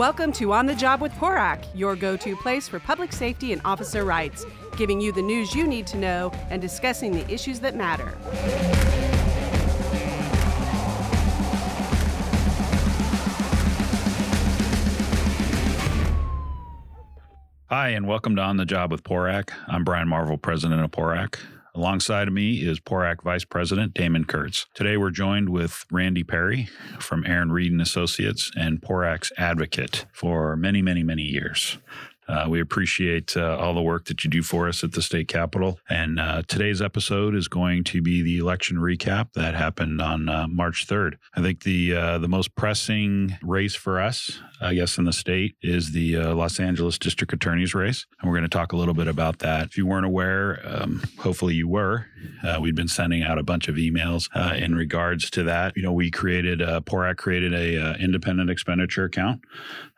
[0.00, 3.60] Welcome to On the Job with PORAC, your go to place for public safety and
[3.66, 4.46] officer rights,
[4.78, 8.16] giving you the news you need to know and discussing the issues that matter.
[17.68, 19.50] Hi, and welcome to On the Job with PORAC.
[19.68, 21.38] I'm Brian Marvel, president of PORAC.
[21.74, 24.66] Alongside of me is PORAC Vice President Damon Kurtz.
[24.74, 30.56] Today we're joined with Randy Perry from Aaron Read and Associates and PORAC's advocate for
[30.56, 31.78] many, many, many years.
[32.30, 35.26] Uh, we appreciate uh, all the work that you do for us at the state
[35.26, 35.80] capitol.
[35.88, 40.46] And uh, today's episode is going to be the election recap that happened on uh,
[40.46, 41.14] March 3rd.
[41.34, 45.56] I think the uh, the most pressing race for us, I guess, in the state
[45.60, 48.94] is the uh, Los Angeles District Attorney's race, and we're going to talk a little
[48.94, 49.66] bit about that.
[49.66, 52.06] If you weren't aware, um, hopefully you were.
[52.60, 55.76] We've been sending out a bunch of emails in regards to that.
[55.76, 59.40] You know, we created uh, PORAC created a independent expenditure account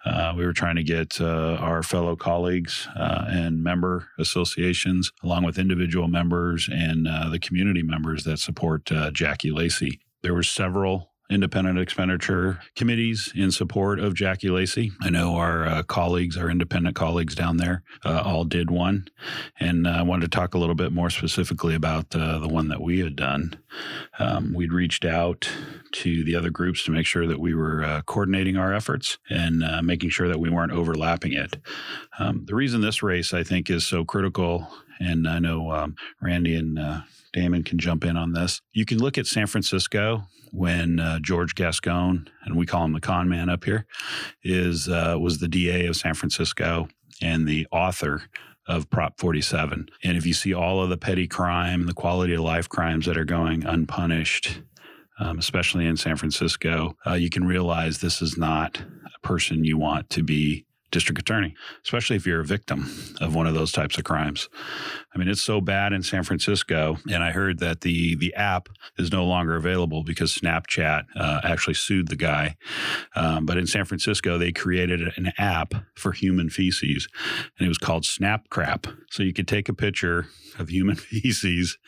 [0.04, 5.44] uh, we were trying to get uh, our fellow colleagues uh, and member associations, along
[5.44, 10.00] with individual members and uh, the community members that support uh, Jackie Lacey.
[10.22, 14.92] There were several independent expenditure committees in support of Jackie Lacey.
[15.00, 19.08] I know our uh, colleagues, our independent colleagues down there, uh, all did one.
[19.58, 22.82] And I wanted to talk a little bit more specifically about uh, the one that
[22.82, 23.58] we had done.
[24.18, 25.48] Um, we'd reached out
[25.92, 29.64] to the other groups to make sure that we were uh, coordinating our efforts and
[29.64, 31.56] uh, making sure that we weren't overlapping it.
[32.18, 34.68] Um, the reason this race, I think, is so critical,
[35.00, 37.00] and I know um, Randy and uh,
[37.32, 38.60] Damon can jump in on this.
[38.72, 43.00] You can look at San Francisco when uh, George Gascon, and we call him the
[43.00, 43.86] con man up here,
[44.42, 46.88] is uh, was the DA of San Francisco
[47.20, 48.22] and the author
[48.66, 49.88] of Prop 47.
[50.04, 53.06] And if you see all of the petty crime and the quality of life crimes
[53.06, 54.62] that are going unpunished,
[55.18, 59.78] um, especially in San Francisco, uh, you can realize this is not a person you
[59.78, 61.54] want to be district attorney,
[61.84, 62.88] especially if you're a victim
[63.20, 64.48] of one of those types of crimes.
[65.14, 68.68] I mean, it's so bad in San Francisco, and I heard that the the app
[68.98, 72.56] is no longer available because Snapchat uh, actually sued the guy.
[73.16, 77.08] Um, but in San Francisco, they created an app for human feces,
[77.58, 78.86] and it was called Snap Crap.
[79.10, 80.26] So you could take a picture
[80.58, 81.78] of human feces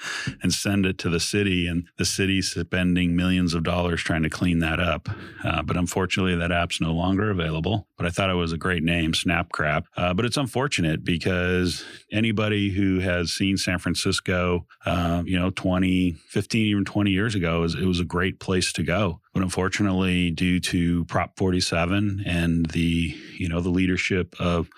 [0.43, 4.31] and send it to the city, and the city's spending millions of dollars trying to
[4.31, 5.09] clean that up.
[5.45, 7.87] Uh, but unfortunately, that app's no longer available.
[7.97, 9.85] But I thought it was a great name, Snapcrap.
[9.97, 16.13] Uh, but it's unfortunate because anybody who has seen San Francisco, uh, you know, 20,
[16.13, 19.21] 15, even 20 years ago, was, it was a great place to go.
[19.33, 24.69] But unfortunately, due to Prop 47 and the you know the leadership of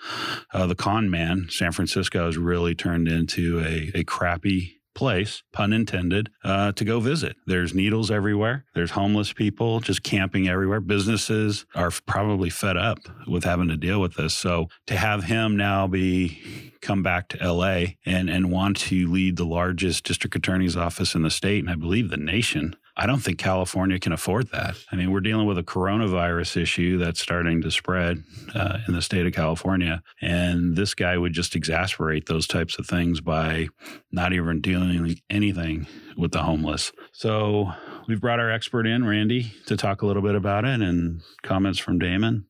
[0.51, 5.71] uh, the con man, San Francisco has really turned into a, a crappy place, pun
[5.71, 7.37] intended, uh, to go visit.
[7.45, 8.65] There's needles everywhere.
[8.73, 10.81] There's homeless people just camping everywhere.
[10.81, 14.35] Businesses are probably fed up with having to deal with this.
[14.35, 19.37] So to have him now be come back to LA and and want to lead
[19.37, 23.19] the largest district attorney's office in the state and I believe the nation I don't
[23.19, 24.75] think California can afford that.
[24.91, 28.23] I mean, we're dealing with a coronavirus issue that's starting to spread
[28.55, 30.01] uh, in the state of California.
[30.19, 33.67] And this guy would just exasperate those types of things by
[34.11, 35.85] not even doing anything
[36.17, 36.91] with the homeless.
[37.11, 37.71] So
[38.07, 41.77] we've brought our expert in, Randy, to talk a little bit about it and comments
[41.77, 42.47] from Damon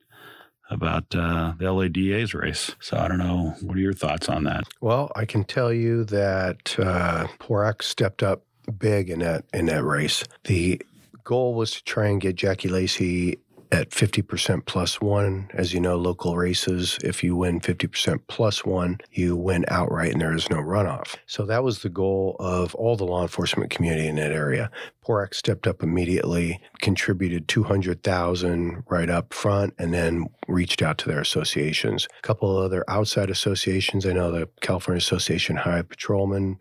[0.69, 2.75] about uh, the LADA's race.
[2.79, 3.55] So I don't know.
[3.61, 4.63] What are your thoughts on that?
[4.81, 9.83] Well, I can tell you that uh, PORAC stepped up big in that in that
[9.83, 10.23] race.
[10.45, 10.81] The
[11.23, 13.39] goal was to try and get Jackie Lacey
[13.71, 15.49] at 50% plus one.
[15.53, 20.21] As you know, local races, if you win 50% plus one, you win outright and
[20.21, 21.15] there is no runoff.
[21.25, 24.71] So that was the goal of all the law enforcement community in that area.
[25.07, 31.21] PORAC stepped up immediately, contributed 200,000 right up front, and then reached out to their
[31.21, 32.07] associations.
[32.19, 36.57] A couple other outside associations, I know the California Association High Patrolmen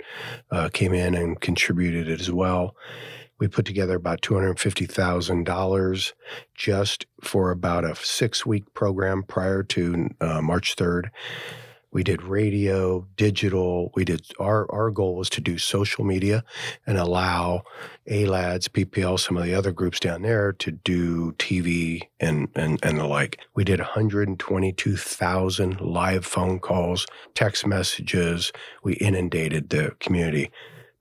[0.51, 2.77] uh, came in and contributed as well.
[3.39, 6.13] We put together about $250,000
[6.55, 11.11] just for about a six week program prior to uh, March 3rd.
[11.97, 13.91] We did radio, digital.
[13.95, 16.45] We did our our goal was to do social media
[16.87, 17.63] and allow
[18.07, 22.99] ALADS, PPL, some of the other groups down there to do TV and and, and
[22.99, 23.39] the like.
[23.55, 28.53] We did 122,000 live phone calls, text messages.
[28.83, 30.51] We inundated the community.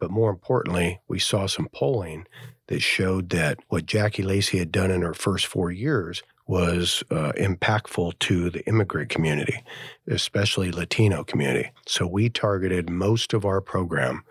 [0.06, 2.28] But more importantly, we saw some polling
[2.68, 7.32] that showed that what Jackie Lacey had done in her first four years was uh,
[7.32, 9.64] impactful to the immigrant community,
[10.08, 11.72] especially Latino community.
[11.88, 14.22] So we targeted most of our program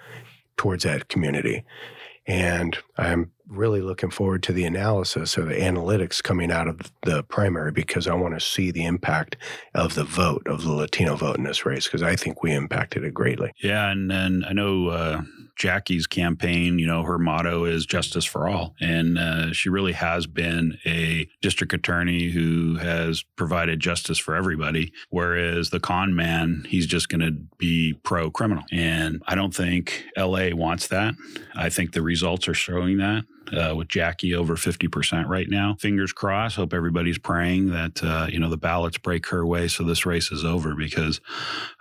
[0.57, 1.65] towards that community.
[2.25, 7.23] And I'm really looking forward to the analysis or the analytics coming out of the
[7.25, 9.37] primary because I want to see the impact
[9.75, 13.05] of the vote of the Latino vote in this race because I think we impacted
[13.05, 13.53] it greatly.
[13.63, 15.23] Yeah, and I know uh,
[15.57, 18.75] Jackie's campaign, you know, her motto is justice for all.
[18.81, 24.93] And uh, she really has been a district attorney who has provided justice for everybody.
[25.11, 28.65] Whereas the con man, he's just going to be pro criminal.
[28.73, 31.15] And I don't think LA wants that.
[31.55, 35.77] I think the results are showing that uh, with Jackie over 50% right now.
[35.79, 36.57] Fingers crossed.
[36.57, 40.31] Hope everybody's praying that, uh, you know, the ballots break her way so this race
[40.31, 41.21] is over because,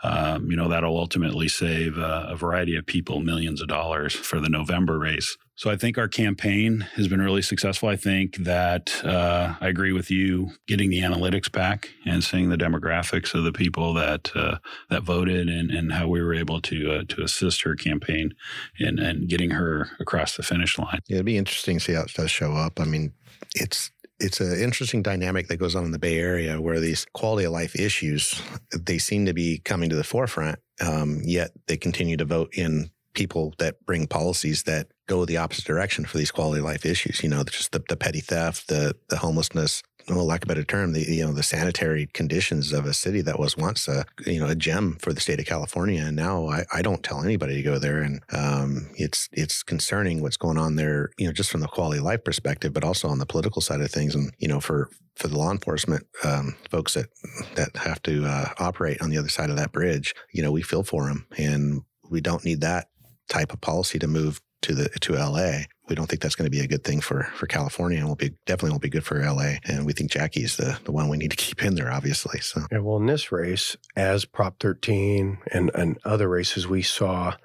[0.03, 4.39] um, you know, that'll ultimately save uh, a variety of people millions of dollars for
[4.39, 5.37] the November race.
[5.55, 7.87] So I think our campaign has been really successful.
[7.87, 12.57] I think that uh, I agree with you getting the analytics back and seeing the
[12.57, 14.57] demographics of the people that uh,
[14.89, 18.33] that voted and, and how we were able to uh, to assist her campaign
[18.79, 20.99] and and getting her across the finish line.
[21.07, 22.79] Yeah, it'd be interesting to see how it does show up.
[22.79, 23.13] I mean,
[23.53, 27.45] it's it's an interesting dynamic that goes on in the Bay Area where these quality
[27.45, 28.41] of life issues
[28.75, 32.89] they seem to be coming to the forefront, um, yet they continue to vote in
[33.13, 37.23] people that bring policies that go the opposite direction for these quality of life issues.
[37.23, 40.63] You know, just the, the petty theft, the the homelessness, well, lack of a better
[40.63, 44.39] term, the you know the sanitary conditions of a city that was once a you
[44.39, 47.55] know a gem for the state of California, and now I, I don't tell anybody
[47.55, 51.09] to go there, and um, it's it's concerning what's going on there.
[51.17, 53.81] You know, just from the quality of life perspective, but also on the political side
[53.81, 57.07] of things, and you know for for the law enforcement um, folks that
[57.55, 60.61] that have to uh, operate on the other side of that bridge, you know, we
[60.61, 62.87] feel for them, and we don't need that
[63.29, 65.63] type of policy to move to the to LA.
[65.89, 68.15] We don't think that's going to be a good thing for for California, and will
[68.15, 69.55] be definitely won't be good for LA.
[69.65, 72.39] And we think Jackie's the the one we need to keep in there, obviously.
[72.39, 77.35] So yeah, well, in this race, as Prop 13 and and other races we saw,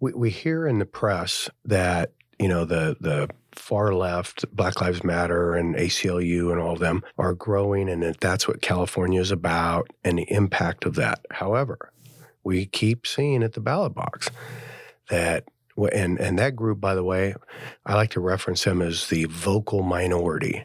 [0.00, 5.04] we we hear in the press that you know the the far left, Black Lives
[5.04, 9.30] Matter and ACLU and all of them are growing, and that that's what California is
[9.30, 11.26] about, and the impact of that.
[11.30, 11.92] However,
[12.42, 14.30] we keep seeing at the ballot box
[15.10, 15.44] that
[15.92, 17.34] and and that group by the way
[17.86, 20.64] i like to reference them as the vocal minority.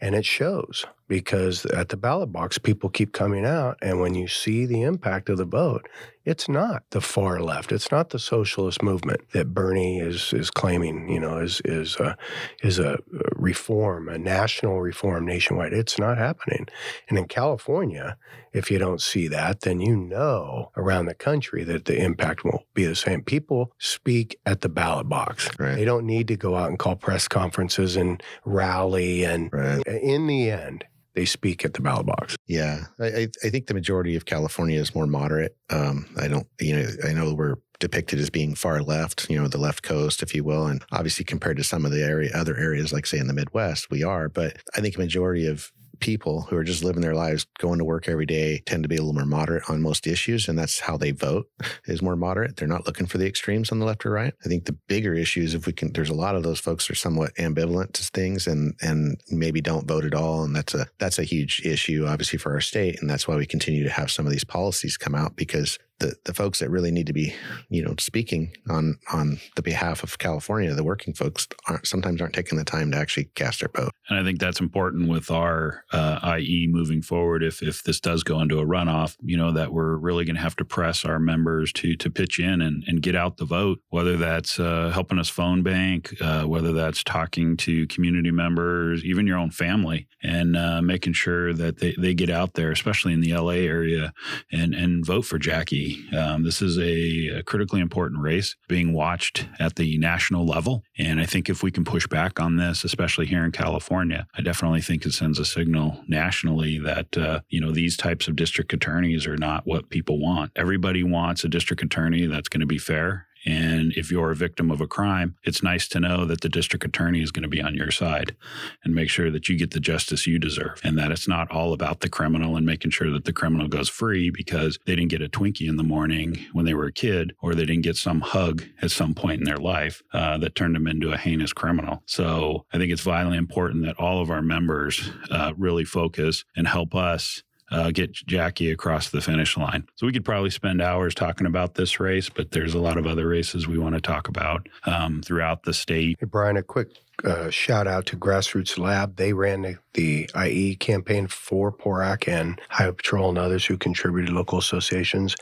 [0.00, 4.26] And it shows because at the ballot box people keep coming out and when you
[4.26, 5.88] see the impact of the vote
[6.24, 11.08] it's not the far left it's not the socialist movement that bernie is is claiming
[11.08, 12.14] you know is is uh,
[12.62, 12.98] a, is a
[13.36, 16.66] reform a national reform nationwide it's not happening
[17.08, 18.16] and in california
[18.54, 22.62] if you don't see that, then you know around the country that the impact won't
[22.72, 23.22] be the same.
[23.22, 25.50] People speak at the ballot box.
[25.58, 25.74] Right.
[25.74, 29.24] They don't need to go out and call press conferences and rally.
[29.24, 29.84] And right.
[29.86, 30.84] in the end,
[31.14, 32.36] they speak at the ballot box.
[32.46, 35.56] Yeah, I, I think the majority of California is more moderate.
[35.70, 39.48] Um, I don't, you know, I know we're depicted as being far left, you know,
[39.48, 42.56] the left coast, if you will, and obviously compared to some of the area, other
[42.56, 44.28] areas, like say in the Midwest, we are.
[44.28, 45.70] But I think a majority of
[46.04, 48.96] people who are just living their lives, going to work every day, tend to be
[48.96, 51.48] a little more moderate on most issues, and that's how they vote
[51.86, 52.56] is more moderate.
[52.56, 54.34] They're not looking for the extremes on the left or right.
[54.44, 56.94] I think the bigger issues, if we can, there's a lot of those folks are
[56.94, 61.18] somewhat ambivalent to things and and maybe don't vote at all, and that's a that's
[61.18, 64.26] a huge issue, obviously for our state, and that's why we continue to have some
[64.26, 67.34] of these policies come out because the, the folks that really need to be,
[67.68, 72.34] you know, speaking on on the behalf of California, the working folks aren't sometimes aren't
[72.34, 73.92] taking the time to actually cast their vote.
[74.08, 77.42] And I think that's important with our uh, IE moving forward.
[77.42, 80.42] If if this does go into a runoff, you know that we're really going to
[80.42, 83.80] have to press our members to to pitch in and, and get out the vote.
[83.90, 89.26] Whether that's uh, helping us phone bank, uh, whether that's talking to community members, even
[89.26, 93.20] your own family, and uh, making sure that they, they get out there, especially in
[93.20, 94.12] the LA area,
[94.50, 95.83] and and vote for Jackie
[96.16, 100.82] um, this is a, a, critically important race being watched at the national level.
[100.98, 104.42] And I think if we can push back on this, especially here in California, I
[104.42, 108.72] definitely think it sends a signal nationally that, uh, you know, these types of district
[108.72, 110.52] attorneys are not what people want.
[110.56, 114.70] Everybody wants a district attorney that's going to be fair and if you're a victim
[114.70, 117.62] of a crime, it's nice to know that the district attorney is going to be
[117.62, 118.36] on your side
[118.84, 121.72] and make sure that you get the justice you deserve and that it's not all
[121.72, 125.22] about the criminal and making sure that the criminal goes free because they didn't get
[125.22, 128.20] a Twinkie in the morning when they were a kid or they didn't get some
[128.20, 132.02] hug at some point in their life uh, that turned them into a heinous criminal.
[132.06, 136.66] So I think it's vitally important that all of our members uh, really focus and
[136.66, 139.86] help us uh, get Jackie across the finish line.
[139.96, 143.06] So we could probably spend hours talking about this race, but there's a lot of
[143.06, 146.16] other races we want to talk about um, throughout the state.
[146.20, 146.90] Hey, Brian, a quick
[147.22, 149.16] uh, shout out to Grassroots Lab.
[149.16, 154.30] They ran the, the IE campaign for PORAC and Highway Patrol and others who contributed
[154.30, 155.36] local associations.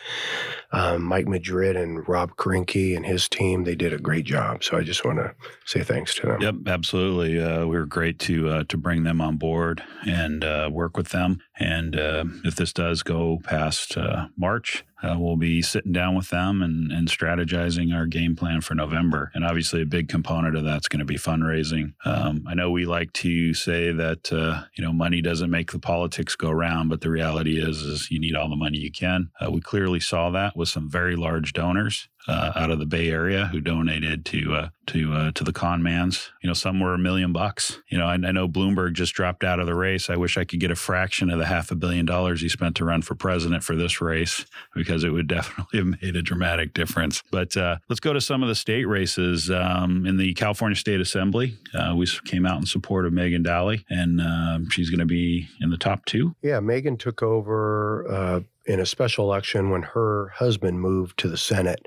[0.73, 4.63] Um, Mike Madrid and Rob Korinke and his team, they did a great job.
[4.63, 6.41] So I just want to say thanks to them.
[6.43, 7.43] Yep, absolutely.
[7.43, 11.09] Uh, we were great to uh, to bring them on board and uh, work with
[11.09, 11.41] them.
[11.59, 13.97] And uh, if this does go past
[14.37, 18.75] March, uh, we'll be sitting down with them and, and strategizing our game plan for
[18.75, 19.31] November.
[19.35, 21.95] And obviously, a big component of that's going to be fundraising.
[22.05, 25.79] Um, I know we like to say that uh, you know money doesn't make the
[25.79, 29.31] politics go round, but the reality is is you need all the money you can.
[29.41, 33.09] Uh, we clearly saw that with some very large donors uh, out of the Bay
[33.09, 36.31] Area who donated to uh, to uh, to the con mans.
[36.43, 37.81] You know, some were a million bucks.
[37.89, 40.11] You know, I, I, know Bloomberg just dropped out of the race.
[40.11, 42.77] I wish I could get a fraction of the half a billion dollars he spent
[42.77, 46.75] to run for president for this race because it would definitely have made a dramatic
[46.75, 47.23] difference.
[47.31, 51.01] But uh, let's go to some of the state races um, in the California State
[51.01, 51.57] Assembly.
[51.75, 55.49] Uh, we came out in support of Megan Dahle, and um, she's going to be
[55.61, 56.35] in the top two.
[56.43, 61.37] Yeah, Megan took over uh, in a special election when her husband moved to the
[61.37, 61.87] Senate.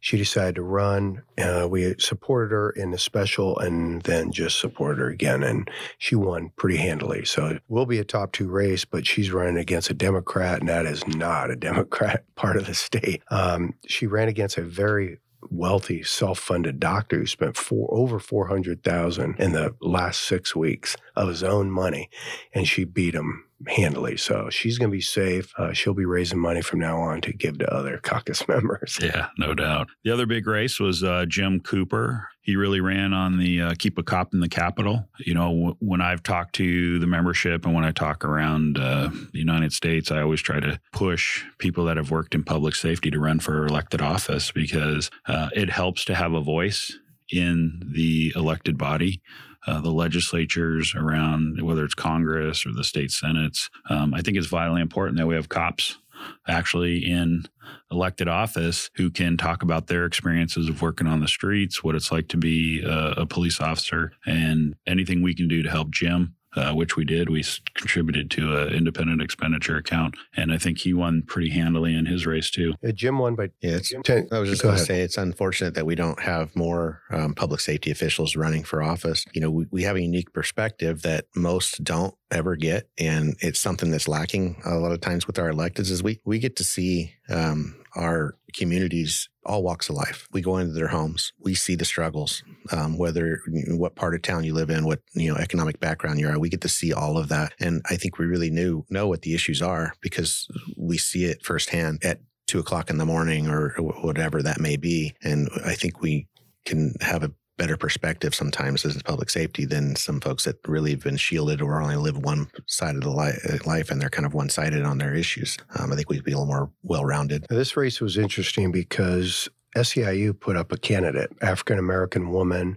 [0.00, 1.22] She decided to run.
[1.38, 5.42] Uh, we supported her in the special and then just supported her again.
[5.42, 7.24] And she won pretty handily.
[7.24, 10.68] So it will be a top two race, but she's running against a Democrat, and
[10.68, 13.22] that is not a Democrat part of the state.
[13.30, 15.18] Um, she ran against a very
[15.50, 21.42] wealthy self-funded doctor who spent four, over 400,000 in the last 6 weeks of his
[21.42, 22.08] own money
[22.54, 24.16] and she beat him handily.
[24.16, 25.52] So she's going to be safe.
[25.58, 28.98] Uh, she'll be raising money from now on to give to other caucus members.
[29.00, 29.88] Yeah, no doubt.
[30.04, 32.28] The other big race was uh, Jim Cooper.
[32.42, 35.08] He really ran on the uh, keep a cop in the Capitol.
[35.18, 39.08] You know, w- when I've talked to the membership and when I talk around uh,
[39.32, 43.10] the United States, I always try to push people that have worked in public safety
[43.10, 46.98] to run for elected office because uh, it helps to have a voice
[47.32, 49.22] in the elected body
[49.66, 53.70] uh, the legislatures around, whether it's Congress or the state senates.
[53.88, 55.98] Um, I think it's vitally important that we have cops
[56.46, 57.44] actually in
[57.90, 62.12] elected office who can talk about their experiences of working on the streets, what it's
[62.12, 66.34] like to be a, a police officer, and anything we can do to help Jim
[66.56, 67.28] uh, which we did.
[67.28, 67.44] We
[67.74, 72.26] contributed to an independent expenditure account, and I think he won pretty handily in his
[72.26, 72.74] race too.
[72.82, 73.76] Yeah, Jim won by yeah.
[73.76, 77.02] It's, ten, I was just going to say it's unfortunate that we don't have more
[77.10, 79.24] um, public safety officials running for office.
[79.32, 83.60] You know, we, we have a unique perspective that most don't ever get, and it's
[83.60, 85.90] something that's lacking a lot of times with our electeds.
[85.90, 90.28] Is we we get to see um, our communities all walks of life.
[90.32, 91.32] We go into their homes.
[91.38, 95.32] We see the struggles, um, whether what part of town you live in, what you
[95.32, 96.32] know economic background you are.
[96.32, 99.08] At, we get to see all of that, and I think we really knew know
[99.08, 103.48] what the issues are because we see it firsthand at two o'clock in the morning
[103.48, 105.14] or whatever that may be.
[105.22, 106.28] And I think we
[106.64, 111.02] can have a better perspective sometimes as public safety than some folks that really have
[111.02, 114.34] been shielded or only live one side of the li- life and they're kind of
[114.34, 115.56] one sided on their issues.
[115.78, 117.46] Um, I think we'd be a little more well rounded.
[117.48, 122.76] This race was interesting because SEIU put up a candidate, African American woman,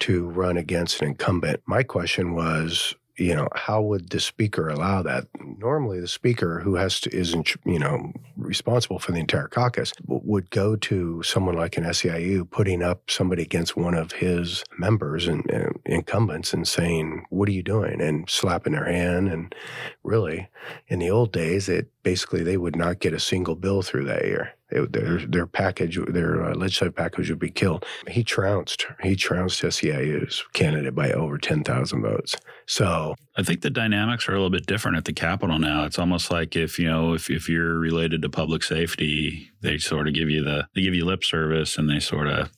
[0.00, 1.60] to run against an incumbent.
[1.66, 5.28] My question was you know, how would the speaker allow that?
[5.58, 10.50] Normally, the speaker, who has to isn't you know responsible for the entire caucus, would
[10.50, 15.48] go to someone like an SEIU, putting up somebody against one of his members and,
[15.50, 19.28] and incumbents, and saying, "What are you doing?" and slapping their hand.
[19.28, 19.54] And
[20.02, 20.48] really,
[20.88, 24.24] in the old days, it basically they would not get a single bill through that
[24.24, 24.54] year.
[24.74, 27.84] Their their package, their uh, legislative package would be killed.
[28.08, 28.86] He trounced.
[29.02, 32.36] He trounced SEIU's candidate by over ten thousand votes.
[32.66, 35.84] So I think the dynamics are a little bit different at the Capitol now.
[35.84, 40.08] It's almost like if you know if if you're related to public safety, they sort
[40.08, 42.50] of give you the they give you lip service and they sort of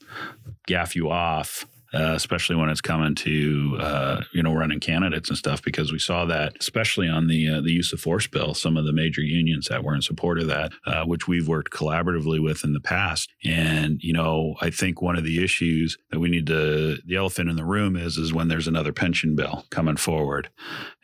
[0.67, 5.39] gaff you off uh, especially when it's coming to uh, you know running candidates and
[5.39, 8.77] stuff, because we saw that, especially on the uh, the use of force bill, some
[8.77, 12.43] of the major unions that were in support of that, uh, which we've worked collaboratively
[12.43, 13.31] with in the past.
[13.45, 17.51] And you know, I think one of the issues that we need to the elephant
[17.51, 20.51] in the room is is when there's another pension bill coming forward,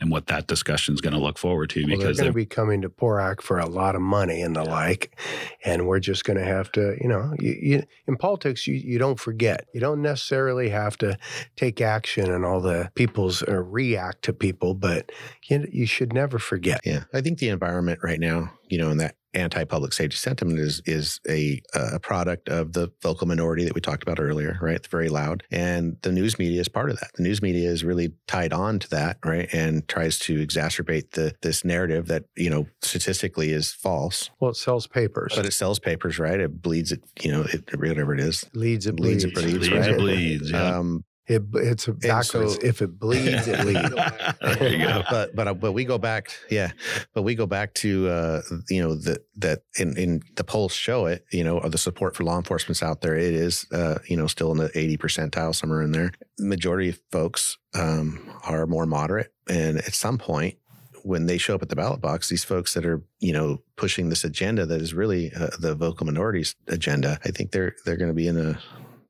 [0.01, 1.83] and what that discussion is going to look forward to.
[1.83, 4.57] Well, because they're going to be coming to PORAC for a lot of money and
[4.57, 5.17] the like,
[5.65, 8.99] and we're just going to have to, you know, you, you, in politics, you you
[8.99, 11.17] don't forget, you don't necessarily have to
[11.57, 15.13] take action and all the people's or react to people, but
[15.49, 16.81] you, you should never forget.
[16.85, 20.83] Yeah, I think the environment right now, you know, in that anti-public safety sentiment is
[20.87, 24.77] is a a product of the vocal minority that we talked about earlier, right?
[24.77, 27.11] It's very loud, and the news media is part of that.
[27.15, 31.35] The news media is really tied on to that, right, and tries to exacerbate the
[31.43, 34.31] this narrative that you know statistically is false.
[34.41, 36.41] Well, it sells papers, but it sells papers, right?
[36.41, 39.69] It bleeds it, you know, it, whatever it is, leads it bleeds, bleeds it bleeds,
[39.69, 39.91] bleeds right?
[39.91, 40.51] it bleeds.
[40.51, 40.77] Yeah.
[40.77, 42.55] Um, It, it's a backwards.
[42.55, 43.91] so- if it bleeds, it leads.
[44.59, 45.03] there you go.
[45.11, 46.73] but but uh, but we go back, yeah.
[47.15, 51.07] But we go back to uh, you know that that in, in the polls show
[51.07, 51.25] it.
[51.33, 53.17] You know, the support for law enforcement's out there.
[53.17, 56.13] It is uh, you know still in the eighty percentile somewhere in there.
[56.39, 60.57] Majority of folks um, are more moderate, and at some point.
[61.05, 64.09] When they show up at the ballot box, these folks that are, you know, pushing
[64.09, 68.11] this agenda that is really uh, the vocal minorities agenda, I think they're they're going
[68.11, 68.57] to be in a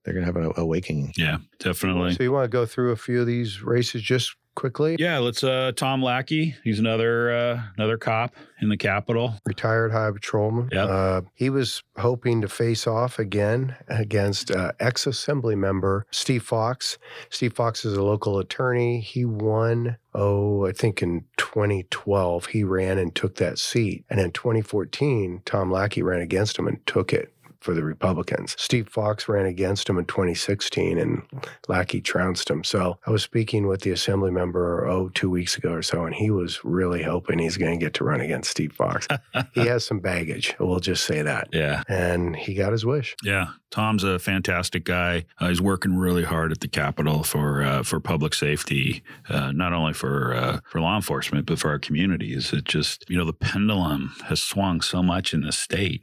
[0.05, 1.13] they're going to have an awakening.
[1.17, 2.15] Yeah, definitely.
[2.15, 4.97] So you want to go through a few of these races just quickly?
[4.99, 6.55] Yeah, let's uh Tom Lackey.
[6.65, 9.35] He's another uh another cop in the Capitol.
[9.47, 10.69] Retired high patrolman.
[10.73, 10.89] Yep.
[10.89, 16.99] Uh, he was hoping to face off again against uh, ex assembly member Steve Fox.
[17.31, 19.01] Steve Fox is a local attorney.
[19.01, 24.05] He won, oh, I think in 2012, he ran and took that seat.
[24.11, 27.33] And in 2014, Tom Lackey ran against him and took it.
[27.63, 28.57] For the Republicans.
[28.59, 31.23] Steve Fox ran against him in 2016 and
[31.69, 32.65] Lackey trounced him.
[32.65, 36.15] So I was speaking with the assembly member, oh, two weeks ago or so, and
[36.15, 39.07] he was really hoping he's going to get to run against Steve Fox.
[39.53, 40.55] he has some baggage.
[40.59, 41.49] We'll just say that.
[41.53, 41.83] Yeah.
[41.89, 43.15] And he got his wish.
[43.23, 45.25] Yeah, Tom's a fantastic guy.
[45.41, 49.73] Uh, he's working really hard at the Capitol for uh, for public safety, uh, not
[49.73, 52.53] only for uh, for law enforcement but for our communities.
[52.53, 56.03] It just you know the pendulum has swung so much in this state,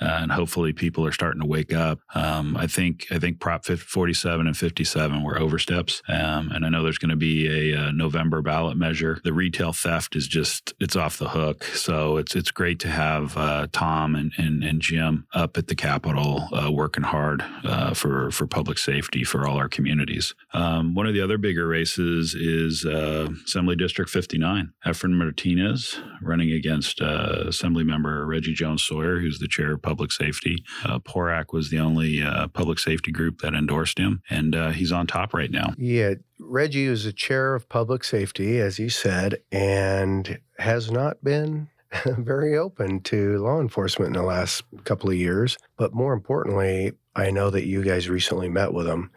[0.00, 2.00] uh, and hopefully people are starting to wake up.
[2.14, 6.82] Um, I think I think Prop 47 and 57 were oversteps, um, and I know
[6.82, 9.18] there's going to be a, uh November ballot measure.
[9.24, 13.36] The retail theft is just it's off the hook, so it's it's great to have
[13.36, 18.30] uh, Tom and, and and Jim up at the Capitol uh, working hard uh, for
[18.30, 20.34] for public safety for all our communities.
[20.52, 24.72] Um, one of the other bigger races is uh, Assembly District 59.
[24.86, 30.12] Efren Martinez running against uh, Assembly Member Reggie Jones Sawyer, who's the chair of public
[30.12, 30.64] safety.
[30.84, 34.92] Uh, PORAC was the only uh, public safety group that endorsed him, and uh, he's
[34.92, 35.72] on top right now.
[35.78, 41.68] Yeah, Reggie is the chair of public safety, as you said, and has not been
[42.06, 45.56] very open to law enforcement in the last couple of years.
[45.76, 49.10] But more importantly, I know that you guys recently met with him.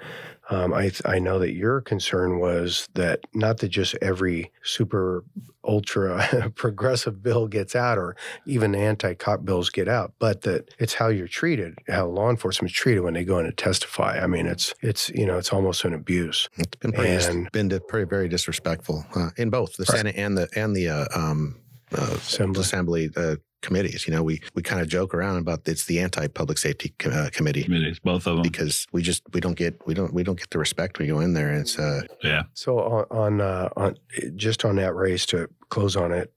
[0.50, 5.24] Um, I I know that your concern was that not that just every super
[5.66, 10.94] ultra progressive bill gets out or even anti cop bills get out, but that it's
[10.94, 14.20] how you're treated, how law enforcement's treated when they go in and testify.
[14.22, 16.48] I mean, it's it's you know it's almost an abuse.
[16.58, 19.98] It's been pretty, And- been pretty very disrespectful uh, in both the Right.
[19.98, 21.60] Senate and the and the uh, um,
[21.92, 22.62] uh, Assembly.
[22.62, 24.08] assembly uh, committees.
[24.08, 27.10] You know, we we kind of joke around about it's the anti public safety co-
[27.10, 28.42] uh, committee Committees, both of them.
[28.44, 31.20] because we just we don't get we don't we don't get the respect we go
[31.20, 31.52] in there.
[31.54, 33.98] It's uh, Yeah, So on on, uh, on
[34.36, 36.32] just on that race to close on it,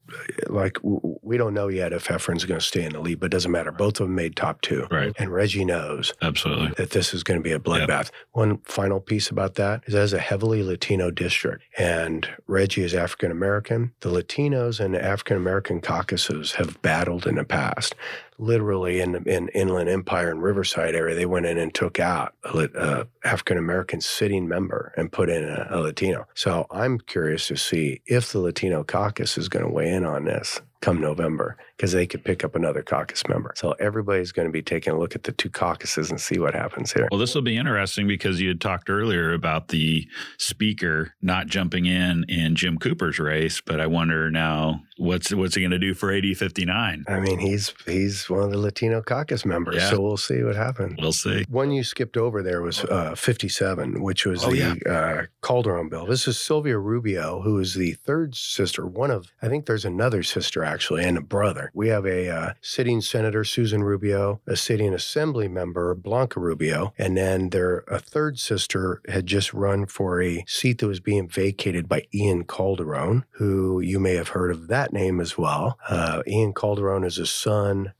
[0.48, 3.30] like we don't know yet if Efren's going to stay in the lead, but it
[3.30, 3.70] doesn't matter.
[3.70, 5.14] Both of them made top two, right.
[5.18, 6.72] and Reggie knows Absolutely.
[6.76, 8.10] that this is going to be a bloodbath.
[8.32, 13.30] One final piece about that is as a heavily Latino district, and Reggie is African
[13.30, 13.92] American.
[14.00, 17.94] The Latinos and African American caucuses have battled in the past.
[18.40, 22.56] Literally in in Inland Empire and Riverside area, they went in and took out a
[22.56, 26.26] Lat- uh, African American sitting member and put in a, a Latino.
[26.34, 30.24] So I'm curious to see if the Latino caucus is going to weigh in on
[30.24, 33.52] this come November because they could pick up another caucus member.
[33.56, 36.54] So everybody's going to be taking a look at the two caucuses and see what
[36.54, 37.06] happens here.
[37.10, 40.06] Well, this will be interesting because you had talked earlier about the
[40.38, 45.60] speaker not jumping in in Jim Cooper's race, but I wonder now what's what's he
[45.60, 47.04] going to do for AD 59?
[47.08, 49.90] I mean, he's he's one of the Latino caucus members, Yeah.
[49.90, 50.96] so we'll see what happens.
[51.00, 51.44] We'll see.
[51.48, 56.06] One you skipped over there was uh, 57, which was Oh, the uh, Calderon bill.
[56.06, 60.22] This is Sylvia Rubio, who is the third sister, one of, I think there's another
[60.22, 61.70] sister actually, and a brother.
[61.74, 67.16] We have a uh, sitting Senator, Susan Rubio, a sitting Assembly member, Blanca Rubio, and
[67.16, 71.88] then their a third sister had just run for a seat that was being vacated
[71.88, 75.78] by Ian Calderon, who you may have heard of that name as well.
[75.88, 77.92] Uh, Ian Calderon is a son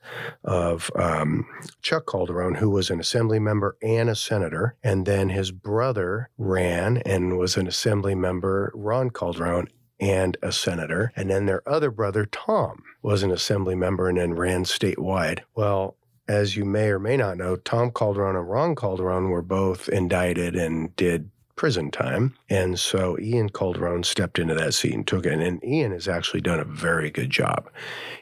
[0.44, 1.46] of um,
[1.82, 4.76] Chuck Calderon, who was an assembly member and a senator.
[4.82, 9.68] And then his brother ran and was an assembly member, Ron Calderon,
[10.00, 11.12] and a senator.
[11.14, 15.40] And then their other brother, Tom, was an assembly member and then ran statewide.
[15.54, 19.88] Well, as you may or may not know, Tom Calderon and Ron Calderon were both
[19.88, 22.34] indicted and did prison time.
[22.48, 25.38] And so Ian Calderon stepped into that seat and took it.
[25.38, 27.68] And Ian has actually done a very good job.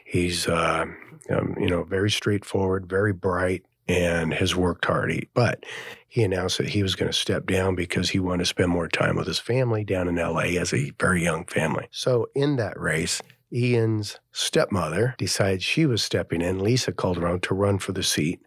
[0.03, 0.85] He's, uh,
[1.29, 5.27] um, you know, very straightforward, very bright, and has worked hard.
[5.33, 5.65] But
[6.07, 8.87] he announced that he was going to step down because he wanted to spend more
[8.87, 11.87] time with his family down in LA as a very young family.
[11.91, 13.21] So in that race,
[13.51, 18.39] Ian's stepmother decided she was stepping in, Lisa Calderon, to run for the seat.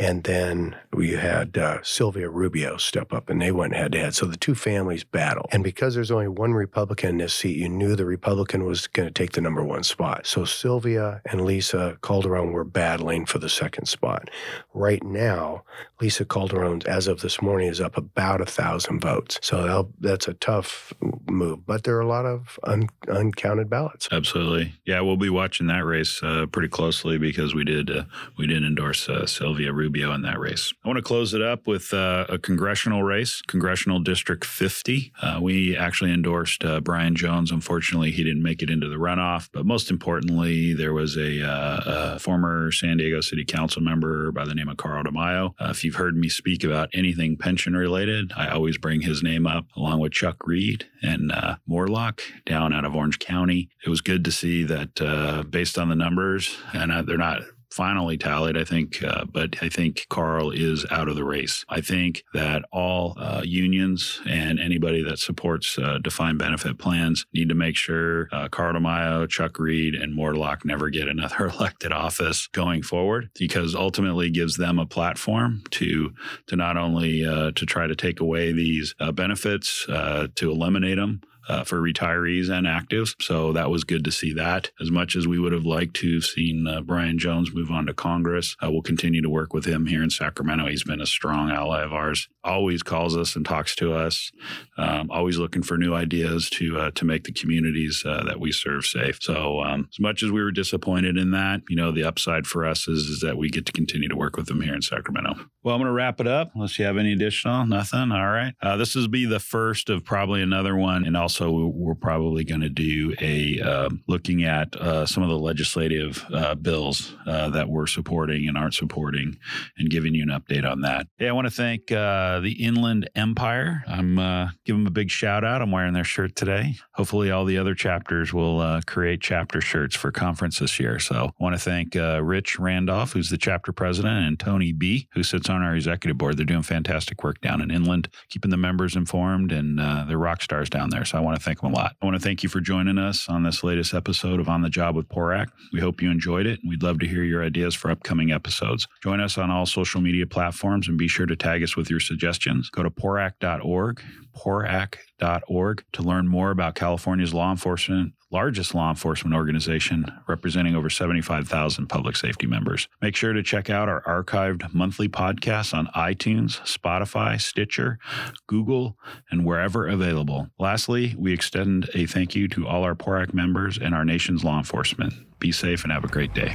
[0.00, 4.14] And then we had uh, Sylvia Rubio step up and they went head to head.
[4.14, 5.46] So the two families battle.
[5.52, 9.06] And because there's only one Republican in this seat, you knew the Republican was going
[9.06, 10.26] to take the number one spot.
[10.26, 14.30] So Sylvia and Lisa Calderon were battling for the second spot.
[14.72, 15.64] Right now,
[16.00, 19.38] Lisa Calderon, as of this morning, is up about a thousand votes.
[19.42, 20.94] So that's a tough
[21.28, 24.08] move, but there are a lot of un- uncounted ballots.
[24.10, 25.02] Absolutely, yeah.
[25.02, 28.04] We'll be watching that race uh, pretty closely because we did uh,
[28.38, 30.72] we did endorse uh, Sylvia Rubio in that race.
[30.84, 35.12] I want to close it up with uh, a congressional race, congressional district 50.
[35.20, 37.50] Uh, we actually endorsed uh, Brian Jones.
[37.50, 39.48] Unfortunately, he didn't make it into the runoff.
[39.52, 44.54] But most importantly, there was a, a former San Diego City Council member by the
[44.54, 45.54] name of Carl DeMaio.
[45.60, 49.66] if you've heard me speak about anything pension related, I always bring his name up
[49.76, 51.32] along with Chuck Reed and
[51.68, 53.68] Moorlach down out of Orange County.
[53.84, 58.56] It was good to see that based on the numbers, and they're not finally tallied,
[58.56, 61.64] I think, uh, but I think Carl is out of the race.
[61.68, 67.48] I think that all uh, unions and anybody that supports uh, defined benefit plans need
[67.48, 72.48] to make sure uh, Carl DeMaio, Chuck Reed, and Moorlach never get another elected office
[72.48, 76.12] going forward because ultimately gives them a platform to
[76.46, 81.20] to not only uh, to try to take away these uh, benefits, to eliminate them,
[81.50, 83.20] uh, for retirees and actives.
[83.20, 84.70] So that was good to see that.
[84.80, 87.86] As much as we would have liked to have seen uh, Brian Jones move on
[87.86, 90.66] to Congress, uh, we'll continue to work with him here in Sacramento.
[90.66, 92.28] He's been a strong ally of ours.
[92.44, 94.30] Always calls us and talks to us.
[94.78, 98.52] Um, always looking for new ideas to uh, to make the communities uh, that we
[98.52, 99.18] serve safe.
[99.20, 102.64] So um, as much as we were disappointed in that, you know, the upside for
[102.64, 105.34] us is, is that we get to continue to work with him here in Sacramento.
[105.62, 106.52] Well, I'm going to wrap it up.
[106.54, 108.12] Unless you have any additional, nothing.
[108.12, 108.54] All right.
[108.62, 112.44] Uh, this will be the first of probably another one, and also also we're probably
[112.44, 117.48] going to do a uh, looking at uh, some of the legislative uh, bills uh,
[117.50, 119.38] that we're supporting and aren't supporting,
[119.78, 121.06] and giving you an update on that.
[121.18, 123.84] Hey, I want to thank uh, the Inland Empire.
[123.86, 124.16] I'm
[124.64, 125.62] giving them a big shout out.
[125.62, 126.76] I'm wearing their shirt today.
[126.94, 130.98] Hopefully, all the other chapters will create chapter shirts for conference this year.
[130.98, 135.22] So, I want to thank Rich Randolph, who's the chapter president, and Tony B, who
[135.22, 136.36] sits on our executive board.
[136.36, 140.68] They're doing fantastic work down in Inland, keeping the members informed, and they're rock stars
[140.68, 141.04] down there.
[141.04, 141.96] So, I want to thank them a lot.
[142.00, 144.70] I want to thank you for joining us on this latest episode of On the
[144.70, 145.48] Job with PORAC.
[145.70, 146.60] We hope you enjoyed it.
[146.66, 148.88] We'd love to hear your ideas for upcoming episodes.
[149.02, 152.00] Join us on all social media platforms and be sure to tag us with your
[152.00, 152.70] suggestions.
[152.70, 154.02] Go to porac.org,
[154.40, 161.86] porac.org to learn more about California's law enforcement largest law enforcement organization representing over 75,000
[161.88, 162.88] public safety members.
[163.02, 167.98] Make sure to check out our archived monthly podcasts on iTunes, Spotify, Stitcher,
[168.46, 168.96] Google,
[169.30, 170.48] and wherever available.
[170.58, 174.58] Lastly, we extend a thank you to all our PORAC members and our nation's law
[174.58, 175.12] enforcement.
[175.40, 176.54] Be safe and have a great day.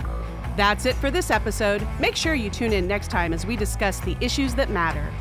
[0.56, 1.86] That's it for this episode.
[2.00, 5.12] Make sure you tune in next time as we discuss the issues that matter.